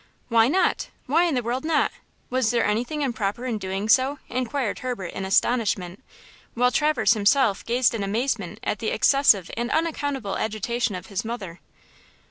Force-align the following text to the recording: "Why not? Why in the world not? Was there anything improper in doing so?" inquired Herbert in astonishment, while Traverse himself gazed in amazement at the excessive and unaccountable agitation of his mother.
"Why 0.29 0.47
not? 0.47 0.89
Why 1.05 1.25
in 1.25 1.35
the 1.35 1.43
world 1.43 1.63
not? 1.63 1.91
Was 2.31 2.49
there 2.49 2.65
anything 2.65 3.03
improper 3.03 3.45
in 3.45 3.59
doing 3.59 3.87
so?" 3.87 4.17
inquired 4.29 4.79
Herbert 4.79 5.13
in 5.13 5.25
astonishment, 5.25 6.01
while 6.55 6.71
Traverse 6.71 7.13
himself 7.13 7.63
gazed 7.63 7.93
in 7.93 8.01
amazement 8.01 8.59
at 8.63 8.79
the 8.79 8.87
excessive 8.89 9.51
and 9.55 9.69
unaccountable 9.69 10.39
agitation 10.39 10.95
of 10.95 11.05
his 11.05 11.23
mother. 11.23 11.59